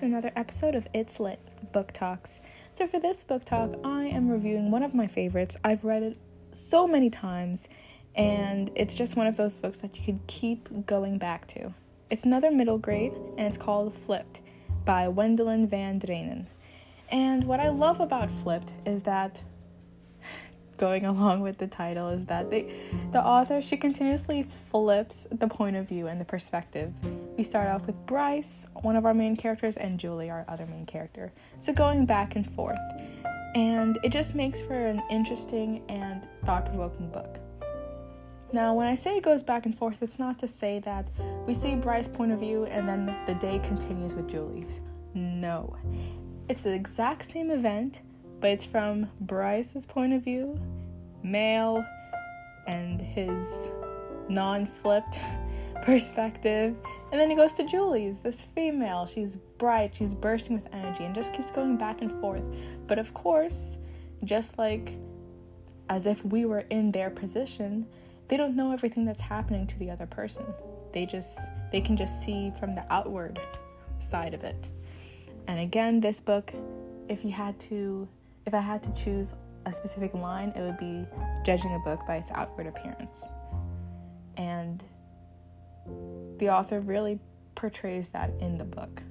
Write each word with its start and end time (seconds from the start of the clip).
to 0.00 0.06
another 0.06 0.32
episode 0.34 0.74
of 0.74 0.88
It's 0.94 1.20
Lit 1.20 1.38
Book 1.72 1.92
Talks. 1.92 2.40
So, 2.72 2.86
for 2.86 2.98
this 2.98 3.22
book 3.22 3.44
talk, 3.44 3.74
I 3.84 4.04
am 4.04 4.30
reviewing 4.30 4.70
one 4.70 4.82
of 4.82 4.94
my 4.94 5.06
favorites. 5.06 5.58
I've 5.62 5.84
read 5.84 6.02
it 6.02 6.16
so 6.52 6.88
many 6.88 7.10
times, 7.10 7.68
and 8.14 8.70
it's 8.74 8.94
just 8.94 9.14
one 9.14 9.26
of 9.26 9.36
those 9.36 9.58
books 9.58 9.76
that 9.78 9.98
you 9.98 10.02
can 10.02 10.20
keep 10.26 10.86
going 10.86 11.18
back 11.18 11.46
to. 11.48 11.74
It's 12.08 12.24
another 12.24 12.50
middle 12.50 12.78
grade, 12.78 13.12
and 13.36 13.46
it's 13.46 13.58
called 13.58 13.94
Flipped 14.06 14.40
by 14.86 15.06
Wendelin 15.06 15.68
Van 15.68 16.00
Draanen. 16.00 16.46
And 17.10 17.44
what 17.44 17.60
I 17.60 17.68
love 17.68 18.00
about 18.00 18.30
Flipped 18.30 18.72
is 18.86 19.02
that 19.02 19.42
going 20.78 21.04
along 21.04 21.42
with 21.42 21.58
the 21.58 21.66
title 21.66 22.08
is 22.08 22.24
that 22.24 22.48
they, 22.48 22.72
the 23.12 23.22
author 23.22 23.60
she 23.60 23.76
continuously 23.76 24.46
flips 24.70 25.26
the 25.30 25.46
point 25.46 25.76
of 25.76 25.86
view 25.86 26.06
and 26.06 26.18
the 26.18 26.24
perspective. 26.24 26.94
We 27.36 27.44
start 27.44 27.68
off 27.68 27.86
with 27.86 27.96
Bryce, 28.06 28.66
one 28.82 28.96
of 28.96 29.06
our 29.06 29.14
main 29.14 29.36
characters, 29.36 29.76
and 29.76 29.98
Julie, 29.98 30.30
our 30.30 30.44
other 30.48 30.66
main 30.66 30.86
character. 30.86 31.32
So 31.58 31.72
going 31.72 32.06
back 32.06 32.36
and 32.36 32.50
forth. 32.54 32.78
And 33.54 33.98
it 34.04 34.12
just 34.12 34.34
makes 34.34 34.60
for 34.60 34.74
an 34.74 35.02
interesting 35.10 35.82
and 35.88 36.26
thought 36.44 36.66
provoking 36.66 37.10
book. 37.10 37.38
Now, 38.52 38.74
when 38.74 38.86
I 38.86 38.94
say 38.94 39.16
it 39.16 39.22
goes 39.22 39.42
back 39.42 39.64
and 39.64 39.76
forth, 39.76 40.02
it's 40.02 40.18
not 40.18 40.38
to 40.40 40.48
say 40.48 40.80
that 40.80 41.06
we 41.46 41.54
see 41.54 41.76
Bryce's 41.76 42.08
point 42.08 42.32
of 42.32 42.40
view 42.40 42.64
and 42.66 42.88
then 42.88 43.16
the 43.26 43.34
day 43.34 43.60
continues 43.60 44.14
with 44.14 44.28
Julie's. 44.28 44.80
No. 45.14 45.76
It's 46.48 46.62
the 46.62 46.72
exact 46.72 47.30
same 47.30 47.50
event, 47.50 48.02
but 48.40 48.50
it's 48.50 48.64
from 48.64 49.08
Bryce's 49.20 49.86
point 49.86 50.12
of 50.12 50.22
view, 50.22 50.60
male, 51.22 51.84
and 52.66 53.00
his 53.00 53.68
non 54.28 54.66
flipped 54.66 55.20
perspective. 55.82 56.76
And 57.12 57.20
then 57.20 57.28
he 57.28 57.36
goes 57.36 57.52
to 57.54 57.64
Julie's, 57.64 58.20
this 58.20 58.40
female. 58.40 59.06
She's 59.06 59.36
bright, 59.58 59.94
she's 59.94 60.14
bursting 60.14 60.54
with 60.54 60.72
energy, 60.72 61.04
and 61.04 61.14
just 61.14 61.32
keeps 61.32 61.50
going 61.50 61.76
back 61.76 62.02
and 62.02 62.12
forth. 62.20 62.42
But 62.86 62.98
of 62.98 63.12
course, 63.14 63.78
just 64.24 64.58
like 64.58 64.96
as 65.88 66.06
if 66.06 66.24
we 66.24 66.44
were 66.44 66.64
in 66.70 66.92
their 66.92 67.10
position, 67.10 67.86
they 68.28 68.36
don't 68.36 68.54
know 68.54 68.72
everything 68.72 69.04
that's 69.04 69.20
happening 69.20 69.66
to 69.66 69.78
the 69.78 69.90
other 69.90 70.06
person. 70.06 70.44
They 70.92 71.04
just 71.04 71.40
they 71.72 71.80
can 71.80 71.96
just 71.96 72.22
see 72.24 72.52
from 72.58 72.74
the 72.74 72.84
outward 72.92 73.40
side 73.98 74.34
of 74.34 74.44
it. 74.44 74.68
And 75.48 75.58
again, 75.58 76.00
this 76.00 76.20
book, 76.20 76.52
if 77.08 77.24
you 77.24 77.32
had 77.32 77.58
to 77.60 78.08
if 78.46 78.54
I 78.54 78.60
had 78.60 78.82
to 78.84 78.92
choose 78.94 79.34
a 79.66 79.72
specific 79.72 80.14
line, 80.14 80.50
it 80.50 80.60
would 80.60 80.78
be 80.78 81.06
judging 81.44 81.74
a 81.74 81.78
book 81.80 82.06
by 82.06 82.16
its 82.16 82.30
outward 82.30 82.66
appearance. 82.66 83.28
The 86.40 86.48
author 86.48 86.80
really 86.80 87.18
portrays 87.54 88.08
that 88.08 88.30
in 88.40 88.56
the 88.56 88.64
book. 88.64 89.02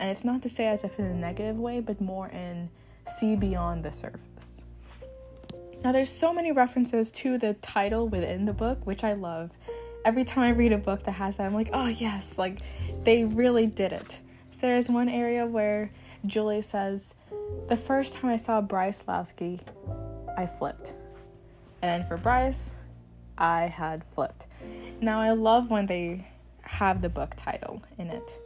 And 0.00 0.08
it's 0.08 0.24
not 0.24 0.40
to 0.40 0.48
say 0.48 0.68
as 0.68 0.84
if 0.84 0.98
in 0.98 1.04
a 1.04 1.14
negative 1.14 1.58
way, 1.58 1.80
but 1.80 2.00
more 2.00 2.28
in 2.28 2.70
see 3.18 3.36
beyond 3.36 3.84
the 3.84 3.92
surface. 3.92 4.62
Now, 5.84 5.92
there's 5.92 6.08
so 6.08 6.32
many 6.32 6.50
references 6.50 7.10
to 7.10 7.36
the 7.36 7.52
title 7.54 8.08
within 8.08 8.46
the 8.46 8.54
book, 8.54 8.86
which 8.86 9.04
I 9.04 9.12
love. 9.12 9.50
Every 10.06 10.24
time 10.24 10.44
I 10.44 10.48
read 10.48 10.72
a 10.72 10.78
book 10.78 11.04
that 11.04 11.12
has 11.12 11.36
that, 11.36 11.44
I'm 11.44 11.52
like, 11.52 11.68
oh, 11.74 11.88
yes, 11.88 12.38
like 12.38 12.60
they 13.02 13.24
really 13.24 13.66
did 13.66 13.92
it. 13.92 14.20
So 14.50 14.60
there's 14.62 14.88
one 14.88 15.10
area 15.10 15.44
where 15.44 15.90
Julie 16.24 16.62
says, 16.62 17.12
the 17.68 17.76
first 17.76 18.14
time 18.14 18.30
I 18.30 18.36
saw 18.36 18.62
Bryce 18.62 19.02
Loski, 19.06 19.60
I 20.38 20.46
flipped. 20.46 20.94
And 21.82 22.08
for 22.08 22.16
Bryce, 22.16 22.70
I 23.36 23.66
had 23.66 24.04
flipped. 24.14 24.46
Now 25.02 25.20
I 25.20 25.32
love 25.32 25.70
when 25.70 25.84
they 25.84 26.26
have 26.68 27.00
the 27.00 27.08
book 27.08 27.34
title 27.36 27.82
in 27.98 28.10
it. 28.10 28.38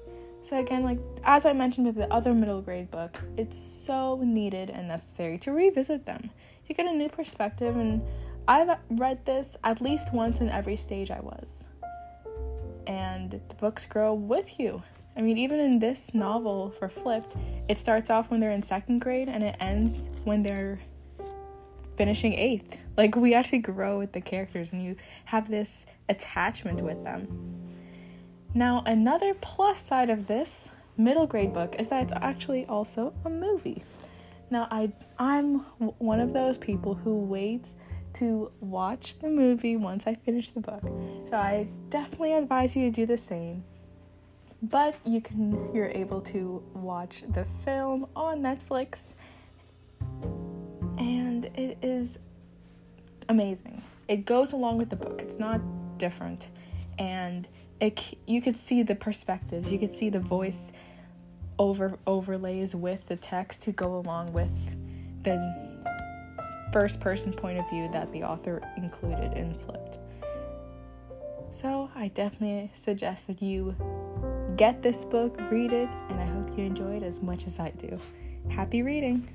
So 0.43 0.59
again, 0.59 0.85
like 0.85 0.99
as 1.25 1.45
I 1.45 1.53
mentioned 1.53 1.87
with 1.87 1.97
the 1.97 2.13
other 2.13 2.33
middle 2.33 2.63
grade 2.63 2.91
book, 2.91 3.19
it's 3.37 3.59
so 3.59 4.21
needed 4.23 4.71
and 4.71 4.89
necessary 4.89 5.39
to 5.39 5.53
revisit 5.53 6.07
them. 6.07 6.31
You 6.67 6.75
get 6.75 6.87
a 6.87 6.93
new 6.93 7.09
perspective 7.09 7.77
and 7.77 8.01
I've 8.47 8.79
read 8.91 9.25
this 9.25 9.57
at 9.65 9.81
least 9.81 10.13
once 10.13 10.41
in 10.41 10.49
every 10.51 10.77
stage 10.77 11.11
I 11.11 11.21
was. 11.21 11.65
And 12.87 13.33
the 13.33 13.55
books 13.57 13.87
grow 13.87 14.15
with 14.15 14.59
you. 14.59 14.83
I 15.17 15.21
mean, 15.21 15.37
even 15.37 15.59
in 15.59 15.79
this 15.81 16.15
novel 16.15 16.71
for 16.71 16.89
Flipped, 16.89 17.37
it 17.69 17.77
starts 17.77 18.09
off 18.09 18.31
when 18.31 18.41
they're 18.41 18.51
in 18.51 18.63
second 18.63 19.01
grade 19.01 19.29
and 19.29 19.43
it 19.43 19.57
ends 19.61 20.09
when 20.25 20.43
they're 20.43 20.81
finishing 21.97 22.33
eighth. 22.33 22.79
Like, 22.97 23.15
we 23.15 23.35
actually 23.35 23.59
grow 23.59 23.99
with 23.99 24.13
the 24.13 24.21
characters 24.21 24.73
and 24.73 24.83
you 24.83 24.97
have 25.27 25.51
this 25.51 25.85
attachment 26.09 26.81
with 26.81 27.05
them. 27.05 27.62
Now, 28.55 28.83
another 28.87 29.35
plus 29.35 29.81
side 29.81 30.11
of 30.11 30.27
this 30.27 30.69
middle 30.97 31.27
grade 31.27 31.53
book 31.53 31.77
is 31.79 31.89
that 31.89 32.05
it's 32.05 32.13
actually 32.17 32.67
also 32.67 33.13
a 33.25 33.31
movie. 33.31 33.83
Now, 34.51 34.69
I 34.71 34.93
I'm 35.19 35.61
one 35.99 36.21
of 36.21 36.33
those 36.33 36.59
people 36.59 36.95
who 36.95 37.17
waits 37.19 37.71
to 38.15 38.53
watch 38.61 39.19
the 39.21 39.29
movie 39.29 39.77
once 39.77 40.07
I 40.07 40.15
finish 40.15 40.51
the 40.51 40.61
book. 40.61 40.83
So 41.31 41.37
I 41.37 41.67
definitely 41.89 42.35
advise 42.35 42.77
you 42.77 42.91
to 42.91 42.91
do 42.91 43.07
the 43.07 43.17
same 43.17 43.65
but 44.63 44.97
you 45.05 45.21
can 45.21 45.75
you're 45.75 45.89
able 45.89 46.21
to 46.21 46.63
watch 46.75 47.25
the 47.31 47.45
film 47.65 48.07
on 48.15 48.41
Netflix 48.41 49.13
and 50.99 51.47
it 51.57 51.77
is 51.83 52.19
amazing. 53.29 53.83
It 54.09 54.25
goes 54.25 54.53
along 54.53 54.79
with 54.79 54.89
the 54.89 54.97
book. 54.97 55.21
It's 55.21 55.39
not 55.39 55.61
different 55.99 56.49
and 56.99 57.49
it 57.83 58.17
you 58.27 58.41
could 58.41 58.57
see 58.57 58.83
the 58.83 58.95
perspectives. 58.95 59.73
You 59.73 59.79
could 59.79 59.97
see 59.97 60.09
the 60.09 60.21
voice 60.21 60.73
over 61.59 61.99
overlays 62.07 62.75
with 62.75 63.07
the 63.09 63.17
text 63.17 63.63
to 63.65 63.73
go 63.73 63.97
along 63.97 64.33
with 64.33 64.55
the 65.25 65.37
first 66.73 67.01
person 67.01 67.33
point 67.33 67.59
of 67.59 67.69
view 67.69 67.91
that 67.93 68.11
the 68.13 68.23
author 68.23 68.63
included 68.77 69.37
in 69.37 69.55
Flipped. 69.55 69.99
So, 71.51 71.91
I 71.95 72.09
definitely 72.09 72.71
suggest 72.83 73.27
that 73.27 73.43
you 73.43 73.77
get 74.57 74.83
this 74.83 75.05
book, 75.05 75.39
read 75.51 75.73
it, 75.73 75.89
and 76.09 76.19
I 76.19 76.25
hope 76.25 76.57
you 76.57 76.65
enjoy 76.65 76.97
it 76.97 77.03
as 77.03 77.21
much 77.21 77.47
as 77.47 77.61
I 77.61 77.71
do. 77.71 77.99
Happy 78.49 78.81
reading! 78.81 79.29